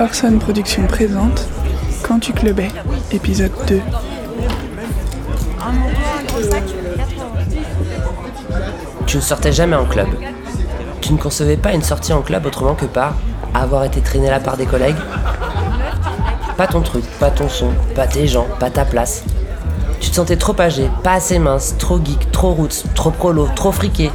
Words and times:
Orson 0.00 0.38
Productions 0.38 0.86
présente 0.86 1.48
Quand 2.04 2.20
tu 2.20 2.32
clubais, 2.32 2.68
épisode 3.10 3.50
2. 3.66 3.80
Tu 9.06 9.16
ne 9.16 9.22
sortais 9.22 9.50
jamais 9.50 9.74
en 9.74 9.86
club. 9.86 10.06
Tu 11.00 11.12
ne 11.12 11.18
concevais 11.18 11.56
pas 11.56 11.72
une 11.72 11.82
sortie 11.82 12.12
en 12.12 12.22
club 12.22 12.46
autrement 12.46 12.74
que 12.74 12.86
par 12.86 13.14
avoir 13.54 13.82
été 13.84 14.00
traîné 14.00 14.30
là 14.30 14.38
par 14.38 14.56
des 14.56 14.66
collègues? 14.66 14.96
Pas 16.56 16.68
ton 16.68 16.82
truc, 16.82 17.04
pas 17.18 17.30
ton 17.30 17.48
son, 17.48 17.70
pas 17.96 18.06
tes 18.06 18.28
gens, 18.28 18.46
pas 18.60 18.70
ta 18.70 18.84
place. 18.84 19.24
Tu 19.98 20.10
te 20.10 20.14
sentais 20.14 20.36
trop 20.36 20.58
âgé, 20.60 20.88
pas 21.02 21.14
assez 21.14 21.40
mince, 21.40 21.76
trop 21.76 21.98
geek, 21.98 22.30
trop 22.30 22.52
roots, 22.52 22.84
trop 22.94 23.10
prolo, 23.10 23.48
trop 23.56 23.72
friqué. 23.72 24.12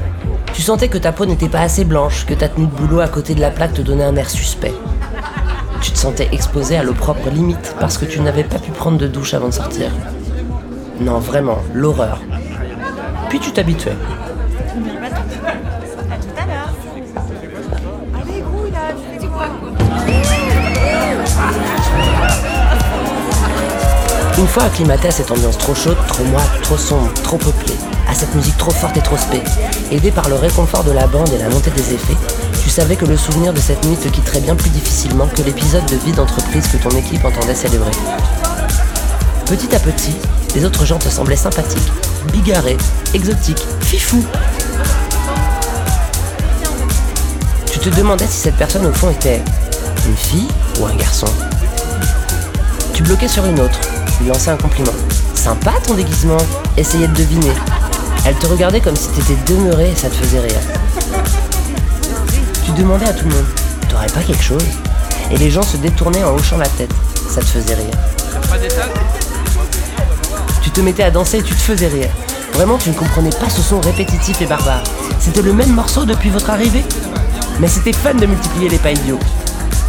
Tu 0.54 0.61
sentais 0.61 0.88
que 0.88 0.97
ta 0.97 1.11
peau 1.11 1.25
n'était 1.25 1.50
pas 1.50 1.61
assez 1.61 1.84
blanche, 1.84 2.25
que 2.25 2.34
ta 2.34 2.47
tenue 2.47 2.68
de 2.68 2.71
boulot 2.71 3.02
à 3.02 3.09
côté 3.09 3.36
de 3.36 3.41
la 3.41 3.52
plaque 3.52 3.73
te 3.73 3.81
donnait 3.81 4.05
un 4.05 4.15
air 4.15 4.29
suspect. 4.29 4.73
Tu 5.84 5.91
te 5.91 5.97
sentais 5.97 6.29
exposé 6.31 6.78
à 6.78 6.83
l'opprobre 6.83 7.29
limite 7.29 7.75
parce 7.78 7.97
que 7.97 8.05
tu 8.05 8.21
n'avais 8.21 8.46
pas 8.46 8.57
pu 8.57 8.71
prendre 8.71 8.97
de 8.97 9.05
douche 9.05 9.33
avant 9.33 9.50
de 9.50 9.54
sortir. 9.54 9.91
Non, 11.01 11.19
vraiment, 11.19 11.57
l'horreur. 11.74 12.21
Puis 13.28 13.39
tu 13.39 13.51
t'habituais. 13.51 13.97
Une 24.38 24.47
fois 24.47 24.63
acclimaté 24.63 25.10
à 25.10 25.11
cette 25.11 25.32
ambiance 25.32 25.57
trop 25.57 25.75
chaude, 25.75 25.97
trop 26.07 26.24
moite, 26.24 26.50
trop 26.63 26.77
sombre, 26.77 27.11
trop 27.24 27.38
peuplée, 27.38 27.75
à 28.10 28.13
cette 28.13 28.33
musique 28.33 28.57
trop 28.57 28.71
forte 28.71 28.96
et 28.96 29.02
trop 29.02 29.18
spé, 29.18 29.41
aidé 29.91 30.11
par 30.11 30.29
le 30.29 30.36
réconfort 30.36 30.86
de 30.86 30.91
la 30.91 31.07
bande 31.07 31.29
et 31.33 31.38
la 31.38 31.50
montée 31.50 31.71
des 31.71 31.93
effets, 31.93 32.17
tu 32.64 32.70
savais 32.70 32.95
que 32.95 33.06
le 33.06 33.17
souvenir 33.17 33.53
de 33.53 33.59
cette 33.59 33.86
nuit 33.86 33.98
te 33.98 34.08
quitterait 34.08 34.40
bien 34.40 34.56
plus 34.56 34.70
difficilement 34.70 35.28
que 35.28 35.42
l'épisode 35.42 35.86
de 35.88 35.98
vie 35.98 36.14
d'entreprise 36.14 36.66
que 36.67 36.78
ton 36.78 36.92
équipe 36.92 37.23
entendait 37.26 37.56
célébrer. 37.56 37.92
Petit 39.45 39.75
à 39.75 39.80
petit, 39.80 40.16
les 40.55 40.64
autres 40.64 40.86
gens 40.86 40.97
te 40.97 41.09
semblaient 41.09 41.36
sympathiques, 41.36 41.92
bigarrés, 42.31 42.78
exotiques, 43.14 43.66
fifous. 43.81 44.25
Tu 47.70 47.80
te 47.80 47.89
demandais 47.89 48.28
si 48.28 48.38
cette 48.38 48.55
personne 48.55 48.86
au 48.86 48.94
fond 48.94 49.09
était 49.09 49.42
une 50.08 50.16
fille 50.16 50.48
ou 50.80 50.86
un 50.86 50.95
garçon. 50.95 51.27
Tu 52.94 53.03
bloquais 53.03 53.27
sur 53.27 53.45
une 53.45 53.59
autre, 53.59 53.80
lui 54.22 54.30
lançais 54.30 54.52
un 54.52 54.58
compliment. 54.58 54.94
Sympa 55.36 55.73
ton 55.86 55.95
déguisement, 55.95 56.38
essayais 56.77 57.08
de 57.08 57.16
deviner. 57.16 57.52
Elle 58.25 58.36
te 58.36 58.48
regardait 58.48 58.80
comme 58.80 58.95
si 58.95 59.09
t'étais 59.09 59.38
demeuré 59.52 59.92
et 59.92 59.95
ça 59.95 60.08
te 60.08 60.16
faisait 60.16 60.39
rire. 60.39 60.61
Tu 62.66 62.72
demandais 62.72 63.06
à 63.06 63.14
tout 63.14 63.25
le 63.25 63.36
monde, 63.36 63.45
t'aurais 63.89 64.08
pas 64.08 64.22
quelque 64.22 64.44
chose? 64.44 64.64
Et 65.31 65.38
les 65.38 65.50
gens 65.50 65.61
se 65.61 65.78
détournaient 65.78 66.23
en 66.23 66.33
hochant 66.33 66.58
la 66.58 66.67
tête, 66.67 66.92
ça 67.30 67.42
te 67.42 67.45
faisait 67.45 67.75
rire. 67.75 67.94
Tu 70.61 70.70
te 70.70 70.81
mettais 70.81 71.03
à 71.03 71.11
danser 71.11 71.38
et 71.39 71.44
tu 71.44 71.53
te 71.53 71.61
faisais 71.61 71.88
rire. 71.88 72.09
Vraiment, 72.53 72.78
tu 72.78 72.89
ne 72.89 72.94
comprenais 72.94 73.31
pas 73.31 73.50
ce 73.50 73.61
son 73.61 73.81
répétitif 73.81 74.42
et 74.42 74.45
barbare. 74.45 74.83
C'était 75.20 75.42
le 75.42 75.53
même 75.53 75.73
morceau 75.73 76.05
depuis 76.05 76.30
votre 76.30 76.50
arrivée? 76.50 76.83
Mais 77.59 77.67
c'était 77.67 77.94
fun 77.94 78.14
de 78.14 78.25
multiplier 78.25 78.70
les 78.70 78.77
pas. 78.77 78.89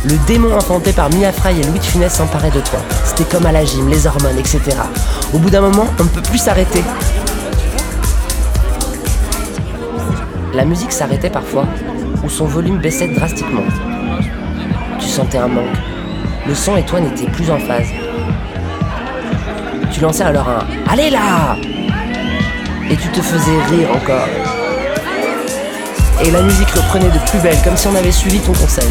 Le 0.04 0.16
démon 0.26 0.54
inventé 0.54 0.92
par 0.92 1.08
Mia 1.10 1.32
Fry 1.32 1.58
et 1.58 1.62
Louis 1.62 1.78
de 1.78 1.84
Funès 1.84 2.12
s'emparait 2.12 2.50
de 2.50 2.60
toi. 2.60 2.80
C'était 3.04 3.24
comme 3.24 3.46
à 3.46 3.52
la 3.52 3.64
gym, 3.64 3.88
les 3.88 4.06
hormones, 4.06 4.38
etc. 4.38 4.60
Au 5.32 5.38
bout 5.38 5.50
d'un 5.50 5.62
moment, 5.62 5.86
on 5.98 6.04
ne 6.04 6.08
peut 6.08 6.22
plus 6.22 6.38
s'arrêter. 6.38 6.82
La 10.52 10.64
musique 10.64 10.92
s'arrêtait 10.92 11.30
parfois, 11.30 11.66
ou 12.22 12.28
son 12.28 12.46
volume 12.46 12.78
baissait 12.78 13.08
drastiquement. 13.08 13.62
Tu 14.98 15.06
sentais 15.06 15.38
un 15.38 15.48
manque. 15.48 15.64
Le 16.46 16.54
son 16.54 16.76
et 16.76 16.82
toi 16.82 17.00
n'étaient 17.00 17.30
plus 17.30 17.50
en 17.50 17.58
phase. 17.58 17.88
Tu 19.90 20.00
lançais 20.00 20.24
alors 20.24 20.48
un 20.48 20.66
Allez 20.90 21.10
là 21.10 21.56
Et 22.90 22.96
tu 22.96 23.08
te 23.08 23.20
faisais 23.20 23.62
rire 23.70 23.88
encore. 23.94 24.28
Et 26.24 26.30
la 26.30 26.42
musique 26.42 26.70
reprenait 26.70 27.10
de 27.10 27.18
plus 27.30 27.38
belle, 27.40 27.56
comme 27.64 27.76
si 27.76 27.86
on 27.86 27.94
avait 27.94 28.12
suivi 28.12 28.40
ton 28.40 28.52
conseil. 28.52 28.88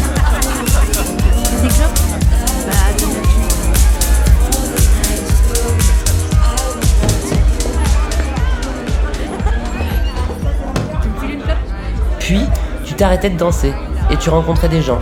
T'arrêtais 13.04 13.28
de 13.28 13.36
danser 13.36 13.74
et 14.10 14.16
tu 14.16 14.30
rencontrais 14.30 14.70
des 14.70 14.80
gens. 14.80 14.98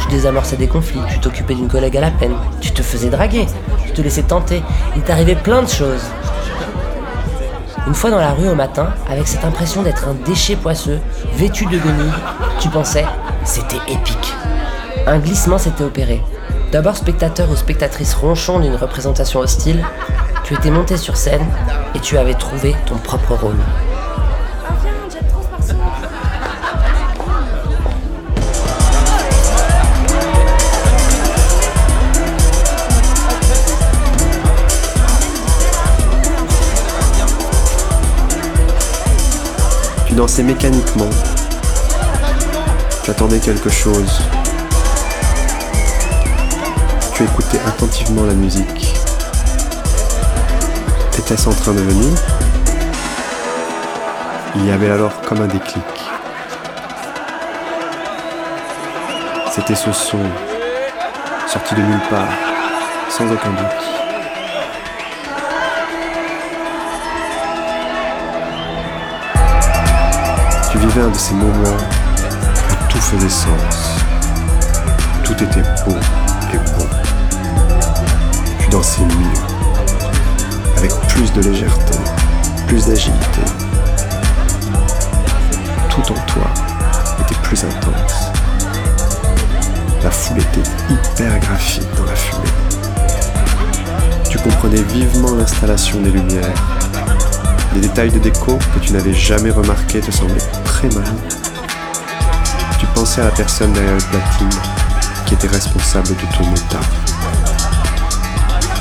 Tu 0.00 0.08
désamorçais 0.08 0.56
des 0.56 0.66
conflits, 0.66 0.98
tu 1.08 1.20
t'occupais 1.20 1.54
d'une 1.54 1.68
collègue 1.68 1.96
à 1.96 2.00
la 2.00 2.10
peine, 2.10 2.34
tu 2.60 2.72
te 2.72 2.82
faisais 2.82 3.10
draguer, 3.10 3.46
tu 3.84 3.92
te 3.92 4.02
laissais 4.02 4.24
tenter, 4.24 4.60
il 4.96 5.02
t'arrivait 5.02 5.36
plein 5.36 5.62
de 5.62 5.68
choses. 5.68 6.02
Une 7.86 7.94
fois 7.94 8.10
dans 8.10 8.18
la 8.18 8.32
rue 8.32 8.48
au 8.48 8.56
matin, 8.56 8.88
avec 9.08 9.28
cette 9.28 9.44
impression 9.44 9.84
d'être 9.84 10.08
un 10.08 10.14
déchet 10.14 10.56
poisseux, 10.56 10.98
vêtu 11.34 11.66
de 11.66 11.78
guenilles, 11.78 12.12
tu 12.58 12.68
pensais, 12.70 13.06
c'était 13.44 13.76
épique. 13.86 14.34
Un 15.06 15.20
glissement 15.20 15.58
s'était 15.58 15.84
opéré. 15.84 16.20
D'abord 16.72 16.96
spectateur 16.96 17.48
ou 17.52 17.54
spectatrice 17.54 18.14
ronchon 18.14 18.58
d'une 18.58 18.74
représentation 18.74 19.38
hostile, 19.38 19.84
tu 20.42 20.54
étais 20.54 20.72
monté 20.72 20.96
sur 20.96 21.16
scène 21.16 21.46
et 21.94 22.00
tu 22.00 22.18
avais 22.18 22.34
trouvé 22.34 22.74
ton 22.84 22.96
propre 22.96 23.36
rôle. 23.36 23.60
Dansais 40.16 40.42
mécaniquement. 40.42 41.10
Tu 43.04 43.10
attendais 43.10 43.38
quelque 43.38 43.68
chose. 43.68 44.22
Tu 47.12 47.24
écoutais 47.24 47.60
attentivement 47.66 48.24
la 48.24 48.32
musique. 48.32 48.94
Était-ce 51.18 51.50
en 51.50 51.52
train 51.52 51.74
de 51.74 51.80
venir? 51.80 52.18
Il 54.54 54.64
y 54.64 54.70
avait 54.70 54.88
alors 54.88 55.20
comme 55.20 55.42
un 55.42 55.48
déclic. 55.48 55.84
C'était 59.54 59.74
ce 59.74 59.92
son, 59.92 60.20
sorti 61.46 61.74
de 61.74 61.82
nulle 61.82 62.00
part, 62.08 62.32
sans 63.10 63.30
aucun 63.30 63.50
doute. 63.50 63.95
Un 70.94 71.08
de 71.10 71.18
ces 71.18 71.34
moments 71.34 71.52
où 71.52 72.88
tout 72.88 72.98
faisait 72.98 73.28
sens. 73.28 73.98
Tout 75.24 75.34
était 75.34 75.62
beau 75.84 75.96
et 76.52 76.56
bon. 76.56 76.86
Tu 78.60 78.70
dansais 78.70 79.02
mieux, 79.02 79.40
avec 80.78 80.92
plus 81.08 81.30
de 81.32 81.42
légèreté, 81.42 81.98
plus 82.68 82.86
d'agilité. 82.86 83.40
Tout 85.90 86.12
en 86.12 86.20
toi 86.26 86.50
était 87.20 87.40
plus 87.42 87.64
intense. 87.64 88.30
La 90.02 90.10
foule 90.10 90.38
était 90.38 90.70
hyper 90.88 91.38
graphique 91.40 91.88
dans 91.96 92.04
la 92.04 92.14
fumée. 92.14 92.42
Tu 94.30 94.38
comprenais 94.38 94.82
vivement 94.82 95.34
l'installation 95.34 96.00
des 96.00 96.10
lumières. 96.10 96.54
Les 97.74 97.80
détails 97.80 98.12
de 98.12 98.18
déco 98.18 98.58
que 98.74 98.78
tu 98.78 98.92
n'avais 98.92 99.12
jamais 99.12 99.50
remarqués 99.50 100.00
te 100.00 100.10
semblaient 100.10 100.65
Tu 102.78 102.86
pensais 102.94 103.22
à 103.22 103.24
la 103.24 103.30
personne 103.30 103.72
derrière 103.72 103.94
le 103.94 104.00
platine 104.00 104.60
qui 105.24 105.32
était 105.32 105.46
responsable 105.46 106.08
de 106.08 106.36
ton 106.36 106.44
état. 106.54 106.80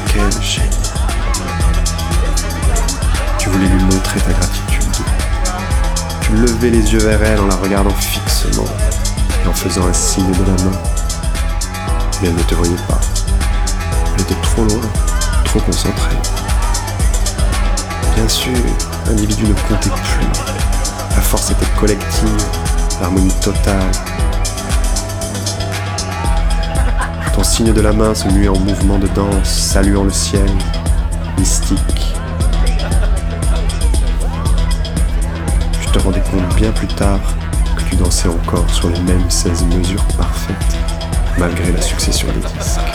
Quel 0.08 0.42
génie. 0.42 0.70
Tu 3.38 3.50
voulais 3.50 3.68
lui 3.68 3.82
montrer 3.84 4.20
ta 4.20 4.34
gratitude. 4.34 5.06
Tu 6.20 6.34
levais 6.34 6.70
les 6.72 6.94
yeux 6.94 7.00
vers 7.00 7.24
elle 7.24 7.40
en 7.40 7.48
la 7.48 7.56
regardant 7.56 7.92
fixement 7.92 8.68
et 9.46 9.48
en 9.48 9.54
faisant 9.54 9.88
un 9.88 9.94
signe 9.94 10.32
de 10.32 10.44
la 10.44 10.64
main. 10.64 10.78
Mais 12.22 12.28
elle 12.28 12.36
ne 12.36 12.44
te 12.44 12.56
voyait 12.56 12.76
pas. 12.90 13.00
Elle 14.16 14.22
était 14.22 14.42
trop 14.42 14.64
loin, 14.64 14.82
trop 15.46 15.60
concentrée. 15.62 16.18
Bien 18.16 18.28
sûr, 18.28 18.52
l'individu 19.08 19.46
ne 19.46 19.54
comptait 19.54 19.90
plus. 19.90 20.55
La 21.16 21.22
force 21.22 21.52
était 21.52 21.66
collective, 21.80 22.46
l'harmonie 23.02 23.34
totale. 23.42 23.92
Ton 27.34 27.44
signe 27.44 27.74
de 27.74 27.82
la 27.82 27.94
main 27.94 28.14
se 28.14 28.28
muait 28.28 28.48
en 28.48 28.60
mouvement 28.60 29.00
de 29.00 29.08
danse, 29.08 29.50
saluant 29.50 30.04
le 30.04 30.12
ciel, 30.12 30.50
mystique. 31.38 32.14
Tu 35.82 35.88
te 35.88 36.00
rendais 36.00 36.22
compte 36.22 36.56
bien 36.56 36.72
plus 36.72 36.88
tard 36.88 37.20
que 37.76 37.84
tu 37.84 37.96
dansais 37.96 38.30
encore 38.30 38.70
sur 38.70 38.90
les 38.90 39.00
mêmes 39.02 39.30
16 39.30 39.66
mesures 39.66 40.06
parfaites 40.18 40.76
malgré 41.38 41.72
la 41.72 41.82
succession 41.82 42.28
des 42.30 42.40
disques. 42.40 42.95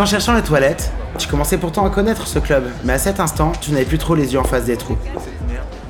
En 0.00 0.06
cherchant 0.06 0.34
les 0.34 0.42
toilettes, 0.42 0.90
tu 1.18 1.28
commençais 1.28 1.58
pourtant 1.58 1.84
à 1.84 1.90
connaître 1.90 2.26
ce 2.26 2.38
club, 2.38 2.64
mais 2.84 2.94
à 2.94 2.98
cet 2.98 3.20
instant, 3.20 3.52
tu 3.60 3.70
n'avais 3.72 3.84
plus 3.84 3.98
trop 3.98 4.14
les 4.14 4.32
yeux 4.32 4.40
en 4.40 4.44
face 4.44 4.64
des 4.64 4.76
trous. 4.76 4.96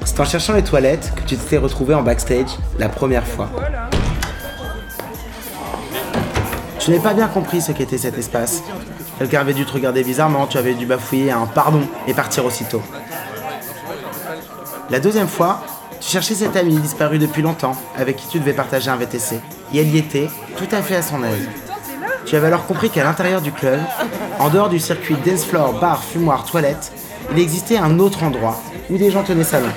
C'est 0.05 0.19
en 0.19 0.25
cherchant 0.25 0.55
les 0.55 0.65
toilettes 0.65 1.13
que 1.15 1.21
tu 1.21 1.37
t'étais 1.37 1.59
retrouvé 1.59 1.95
en 1.95 2.03
backstage 2.03 2.49
la 2.79 2.89
première 2.89 3.25
fois. 3.25 3.49
Tu 6.81 6.91
n'avais 6.91 7.03
pas 7.03 7.15
bien 7.15 7.29
compris 7.29 7.61
ce 7.61 7.71
qu'était 7.73 7.99
cet 7.99 8.19
espace. 8.19 8.63
Quelqu'un 9.19 9.41
avait 9.41 9.55
dû 9.55 9.65
te 9.65 9.73
regarder 9.73 10.03
bizarrement, 10.03 10.47
tu 10.47 10.59
avais 10.59 10.75
dû 10.75 10.87
bafouiller 10.87 11.31
un 11.31 11.47
pardon 11.47 11.83
et 12.09 12.15
partir 12.15 12.45
aussitôt. 12.45 12.83
La 14.89 14.99
deuxième 14.99 15.29
fois, 15.29 15.63
tu 16.01 16.11
cherchais 16.11 16.35
cette 16.35 16.57
amie 16.57 16.79
disparue 16.79 17.19
depuis 17.19 17.43
longtemps, 17.43 17.77
avec 17.97 18.17
qui 18.17 18.27
tu 18.27 18.41
devais 18.41 18.55
partager 18.55 18.91
un 18.91 18.97
VTC. 18.97 19.39
Et 19.73 19.79
elle 19.79 19.95
y 19.95 19.99
était, 19.99 20.29
tout 20.57 20.75
à 20.75 20.83
fait 20.83 20.97
à 20.97 21.03
son 21.03 21.23
aise. 21.23 21.70
Tu 22.27 22.37
avais 22.37 22.47
alors 22.47 22.67
compris 22.67 22.91
qu'à 22.91 23.03
l'intérieur 23.03 23.41
du 23.41 23.53
club, 23.53 23.81
en 24.39 24.49
dehors 24.49 24.69
du 24.69 24.79
circuit 24.79 25.17
dance 25.25 25.45
floor, 25.45 25.81
bar, 25.81 26.03
fumoir, 26.03 26.45
toilette, 26.45 26.93
il 27.33 27.39
existait 27.39 27.79
un 27.79 27.99
autre 27.99 28.23
endroit 28.23 28.61
où 28.89 28.99
des 28.99 29.11
gens 29.11 29.23
tenaient 29.23 29.45
salon. 29.45 29.69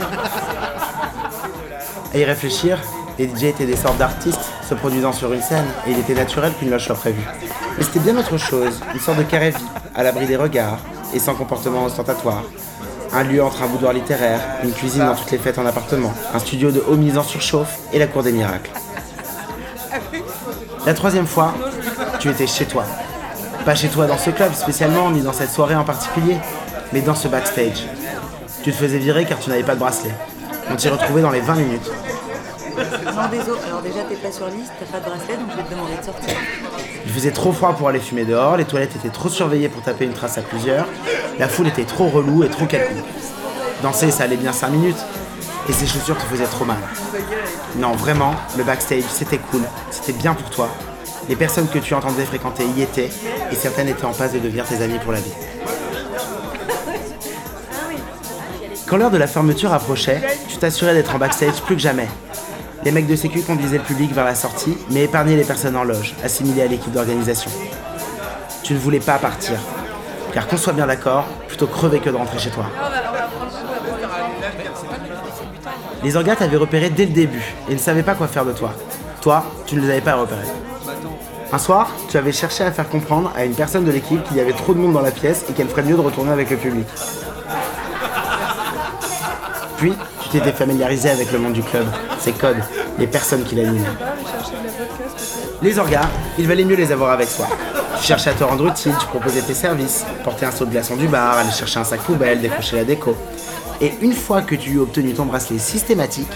À 2.14 2.18
y 2.18 2.24
réfléchir, 2.24 2.80
les 3.18 3.28
DJ 3.28 3.46
étaient 3.46 3.66
des 3.66 3.76
sortes 3.76 3.98
d'artistes 3.98 4.52
se 4.68 4.74
produisant 4.74 5.14
sur 5.14 5.34
une 5.34 5.42
scène 5.42 5.66
et 5.88 5.92
il 5.92 6.00
était 6.00 6.14
naturel 6.14 6.54
qu'une 6.54 6.70
loge 6.70 6.86
soit 6.86 6.96
prévue. 6.96 7.28
Mais 7.78 7.84
c'était 7.84 8.00
bien 8.00 8.18
autre 8.18 8.38
chose, 8.38 8.80
une 8.94 9.00
sorte 9.00 9.18
de 9.18 9.24
carré 9.24 9.52
vie, 9.52 9.66
à 9.96 10.04
l'abri 10.04 10.26
des 10.26 10.36
regards 10.36 10.80
et 11.14 11.20
sans 11.20 11.36
comportement 11.36 11.86
ostentatoire. 11.86 12.44
Un 13.14 13.24
lieu 13.24 13.44
entre 13.44 13.62
un 13.62 13.68
boudoir 13.68 13.94
littéraire, 13.94 14.40
une 14.64 14.72
cuisine 14.72 15.06
dans 15.06 15.16
toutes 15.16 15.32
les 15.32 15.38
fêtes 15.38 15.60
en 15.60 15.66
appartement, 15.66 16.14
un 16.34 16.40
studio 16.40 16.72
de 16.72 16.84
haut 16.88 16.96
mise 16.98 17.18
en 17.18 17.24
surchauffe 17.24 17.80
et 17.92 18.00
la 18.00 18.08
cour 18.08 18.24
des 18.24 18.32
miracles. 18.32 18.72
La 20.86 20.94
troisième 20.94 21.28
fois, 21.28 21.54
tu 22.20 22.30
étais 22.30 22.48
chez 22.48 22.66
toi. 22.66 22.84
Pas 23.66 23.76
chez 23.76 23.88
toi 23.88 24.06
dans 24.08 24.18
ce 24.18 24.30
club 24.30 24.54
spécialement, 24.54 25.10
ni 25.12 25.22
dans 25.22 25.34
cette 25.34 25.52
soirée 25.52 25.76
en 25.76 25.84
particulier, 25.84 26.38
mais 26.92 27.02
dans 27.02 27.16
ce 27.16 27.28
backstage. 27.28 27.88
Tu 28.64 28.72
te 28.72 28.76
faisais 28.78 28.98
virer 28.98 29.26
car 29.26 29.40
tu 29.40 29.50
n'avais 29.50 29.64
pas 29.64 29.76
de 29.76 29.80
bracelet. 29.80 30.14
On 30.70 30.76
t'y 30.76 30.90
retrouvait 30.90 31.22
dans 31.22 31.32
les 31.32 31.42
20 31.42 31.56
minutes. 31.56 31.92
Non, 32.76 33.30
désolé. 33.30 33.60
Alors 33.68 33.82
déjà, 33.82 34.02
t'es 34.10 34.16
pas 34.16 34.32
sur 34.32 34.48
liste, 34.48 34.74
t'as 34.80 34.86
pas 34.86 35.00
de 35.00 35.10
bracelet, 35.10 35.38
donc 35.38 35.52
je 35.52 35.58
vais 35.58 35.64
te 35.64 35.72
demander 35.72 35.96
de 35.98 36.04
sortir. 36.04 36.36
Il 37.06 37.12
faisait 37.12 37.32
trop 37.32 37.52
froid 37.52 37.74
pour 37.74 37.88
aller 37.90 38.00
fumer 38.00 38.26
dehors, 38.26 38.58
les 38.58 38.66
toilettes 38.66 38.96
étaient 38.96 39.10
trop 39.10 39.30
surveillées 39.30 39.70
pour 39.70 39.82
taper 39.82 40.06
une 40.06 40.14
trace 40.14 40.38
à 40.38 40.42
plusieurs, 40.42 40.86
la 41.38 41.48
foule 41.48 41.68
était 41.68 41.84
trop 41.84 42.08
relou 42.08 42.44
et 42.44 42.50
trop 42.50 42.66
calcul. 42.66 42.98
Danser, 43.82 44.10
ça 44.12 44.24
allait 44.24 44.38
bien 44.38 44.54
5 44.54 44.70
minutes, 44.70 44.98
et 45.68 45.74
ces 45.74 45.88
chaussures 45.88 46.18
te 46.18 46.24
faisaient 46.24 46.46
trop 46.46 46.66
mal. 46.66 46.78
Non, 47.76 47.94
vraiment, 47.94 48.36
le 48.58 48.64
backstage, 48.64 49.04
c'était 49.10 49.38
cool, 49.38 49.62
c'était 49.92 50.14
bien 50.14 50.34
pour 50.34 50.50
toi. 50.50 50.70
Les 51.30 51.36
personnes 51.36 51.68
que 51.68 51.80
tu 51.80 51.94
entendais 51.94 52.26
fréquenter 52.26 52.66
y 52.76 52.82
étaient, 52.82 53.10
et 53.52 53.56
certaines 53.56 53.88
étaient 53.88 54.06
en 54.06 54.14
passe 54.14 54.34
de 54.34 54.40
devenir 54.40 54.66
tes 54.66 54.82
amis 54.82 55.00
pour 55.00 55.14
la 55.14 55.20
vie. 55.20 55.34
Quand 58.88 58.98
l'heure 58.98 59.12
de 59.12 59.18
la 59.18 59.28
fermeture 59.28 59.74
approchait, 59.74 60.22
tu 60.50 60.58
t'assurais 60.58 60.94
d'être 60.94 61.16
en 61.16 61.18
backstage 61.18 61.62
plus 61.62 61.76
que 61.76 61.82
jamais. 61.82 62.08
Les 62.84 62.92
mecs 62.92 63.08
de 63.08 63.16
sécu 63.16 63.42
conduisaient 63.42 63.78
le 63.78 63.84
public 63.84 64.14
vers 64.14 64.26
la 64.26 64.36
sortie, 64.36 64.78
mais 64.90 65.04
épargnaient 65.04 65.38
les 65.38 65.46
personnes 65.46 65.78
en 65.78 65.86
loge, 65.86 66.14
assimilées 66.24 66.64
à 66.64 66.68
l'équipe 66.68 66.92
d'organisation. 66.92 67.50
Tu 68.62 68.74
ne 68.74 68.80
voulais 68.80 69.00
pas 69.00 69.18
partir, 69.18 69.58
car 70.34 70.48
qu'on 70.48 70.58
soit 70.58 70.74
bien 70.74 70.86
d'accord, 70.86 71.26
plutôt 71.48 71.68
crever 71.68 72.00
que 72.00 72.10
de 72.10 72.16
rentrer 72.16 72.40
chez 72.40 72.50
toi. 72.50 72.66
Les 76.04 76.18
orgas 76.18 76.36
t'avaient 76.36 76.58
repéré 76.58 76.90
dès 76.90 77.06
le 77.06 77.12
début 77.12 77.56
et 77.70 77.74
ne 77.74 77.80
savaient 77.80 78.04
pas 78.04 78.14
quoi 78.14 78.28
faire 78.28 78.46
de 78.46 78.52
toi. 78.52 78.74
Toi, 79.22 79.46
tu 79.66 79.76
ne 79.76 79.82
les 79.82 79.90
avais 79.90 80.02
pas 80.02 80.16
repérés. 80.16 80.42
Un 81.52 81.58
soir, 81.58 81.92
tu 82.10 82.18
avais 82.18 82.32
cherché 82.32 82.64
à 82.64 82.72
faire 82.72 82.90
comprendre 82.90 83.32
à 83.36 83.46
une 83.46 83.54
personne 83.54 83.86
de 83.86 83.92
l'équipe 83.92 84.22
qu'il 84.24 84.38
y 84.38 84.42
avait 84.42 84.54
trop 84.54 84.74
de 84.74 84.80
monde 84.80 84.94
dans 84.94 85.02
la 85.02 85.12
pièce 85.12 85.46
et 85.50 85.54
qu'elle 85.54 85.70
ferait 85.70 85.84
mieux 85.84 85.96
de 85.96 86.02
retourner 86.02 86.32
avec 86.32 86.50
le 86.50 86.58
public. 86.58 86.88
Puis, 89.78 89.94
tu 90.24 90.30
t'étais 90.30 90.52
familiarisé 90.52 91.10
avec 91.10 91.32
le 91.32 91.40
monde 91.40 91.54
du 91.54 91.64
club, 91.64 91.86
ses 92.20 92.34
codes, 92.34 92.62
les 93.00 93.08
personnes 93.08 93.44
qui 93.44 93.56
l'animaient. 93.56 93.88
Les 95.62 95.80
orgas, 95.80 96.10
il 96.38 96.48
valait 96.48 96.66
mieux 96.66 96.76
les 96.76 96.92
avoir 96.92 97.12
avec 97.12 97.30
soi. 97.30 97.48
Tu 98.00 98.08
cherchais 98.08 98.32
à 98.32 98.34
te 98.34 98.44
rendre 98.44 98.68
utile, 98.68 98.94
tu 99.00 99.06
proposais 99.06 99.42
tes 99.42 99.54
services, 99.54 100.06
porter 100.24 100.46
un 100.46 100.52
saut 100.52 100.66
de 100.66 100.72
glaçon 100.72 100.98
du 100.98 101.08
bar, 101.08 101.38
aller 101.38 101.52
chercher 101.52 101.80
un 101.80 101.86
sac 101.86 102.02
poubelle, 102.02 102.42
décrocher 102.42 102.76
la 102.76 102.84
déco. 102.84 103.16
Et 103.82 103.92
une 104.02 104.14
fois 104.14 104.42
que 104.42 104.56
tu 104.56 104.72
eus 104.72 104.80
obtenu 104.80 105.14
ton 105.14 105.26
bracelet 105.26 105.60
systématique, 105.60 106.32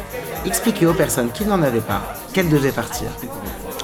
expliquer 0.45 0.85
aux 0.85 0.93
personnes 0.93 1.31
qui 1.31 1.45
n'en 1.45 1.61
avaient 1.61 1.81
pas 1.81 2.15
qu'elles 2.33 2.49
devaient 2.49 2.71
partir. 2.71 3.07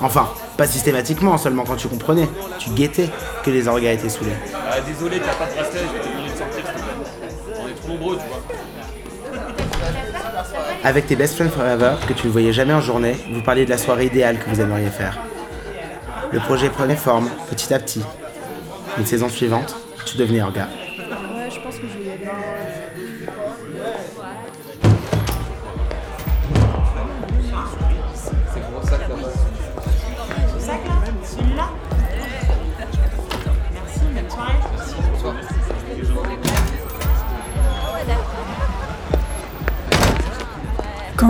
Enfin, 0.01 0.29
pas 0.57 0.67
systématiquement, 0.67 1.37
seulement 1.37 1.63
quand 1.63 1.75
tu 1.75 1.87
comprenais. 1.87 2.27
Tu 2.59 2.69
guettais 2.71 3.09
que 3.43 3.51
les 3.51 3.67
orgas 3.67 3.93
étaient 3.93 4.09
saoulés. 4.09 4.31
Ah, 4.53 4.81
désolé, 4.81 5.19
t'as 5.19 5.33
pas 5.33 5.49
de 5.49 5.55
bracelet, 5.55 5.79
je 5.79 5.93
vais 5.93 6.03
te 6.03 6.07
demander 6.09 6.31
de 6.31 6.37
sortir. 6.37 6.63
On 7.63 7.67
est 7.67 7.73
trop 7.73 7.87
nombreux, 7.89 8.17
tu 8.17 8.23
vois. 8.27 8.41
Avec 10.83 11.07
tes 11.07 11.15
best 11.15 11.35
friends 11.35 11.49
forever, 11.49 11.93
que 12.07 12.13
tu 12.13 12.27
ne 12.27 12.31
voyais 12.31 12.51
jamais 12.51 12.73
en 12.73 12.81
journée, 12.81 13.15
vous 13.31 13.41
parliez 13.41 13.63
de 13.63 13.69
la 13.69 13.77
soirée 13.77 14.07
idéale 14.07 14.37
que 14.37 14.49
vous 14.49 14.59
aimeriez 14.59 14.89
faire. 14.89 15.17
Le 16.31 16.39
projet 16.39 16.69
prenait 16.69 16.95
forme, 16.95 17.29
petit 17.49 17.73
à 17.73 17.79
petit. 17.79 18.01
Une 18.97 19.05
saison 19.05 19.29
suivante, 19.29 19.75
tu 20.05 20.17
devenais 20.17 20.41
orga. 20.41 20.67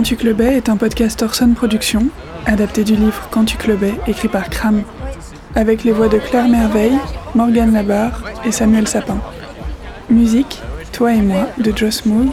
Tu 0.04 0.16
clubais 0.16 0.58
est 0.58 0.68
un 0.68 0.76
podcast 0.76 1.22
Orson 1.22 1.54
Productions, 1.56 2.08
adapté 2.44 2.84
du 2.84 2.94
livre 2.94 3.26
Quand 3.30 3.46
tu 3.46 3.56
clubais, 3.56 3.94
écrit 4.06 4.28
par 4.28 4.50
Cram, 4.50 4.82
avec 5.54 5.82
les 5.82 5.92
voix 5.92 6.08
de 6.08 6.18
Claire 6.18 6.46
Merveille, 6.46 6.98
Morgane 7.34 7.72
Labarre 7.72 8.20
et 8.44 8.52
Samuel 8.52 8.86
Sapin. 8.86 9.16
Musique, 10.10 10.60
Toi 10.92 11.14
et 11.14 11.22
moi 11.22 11.48
de 11.56 11.74
Joss 11.74 12.04
Moog, 12.04 12.28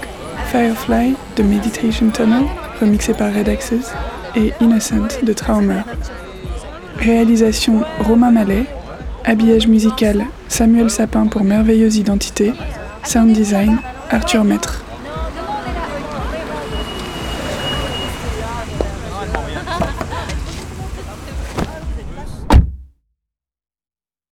Firefly 0.47 1.15
de 1.37 1.43
Meditation 1.43 2.09
Tunnel, 2.09 2.43
remixé 2.81 3.13
par 3.13 3.33
Red 3.33 3.47
Axes, 3.47 3.93
et 4.35 4.51
Innocent 4.59 5.23
de 5.23 5.31
Traumer. 5.31 5.83
Réalisation 6.97 7.83
Romain 8.01 8.31
Mallet, 8.31 8.65
habillage 9.23 9.67
musical 9.67 10.25
Samuel 10.49 10.89
Sapin 10.89 11.27
pour 11.27 11.45
Merveilleuse 11.45 11.95
Identité, 11.95 12.51
sound 13.05 13.31
design 13.31 13.77
Arthur 14.09 14.43
Maître. 14.43 14.83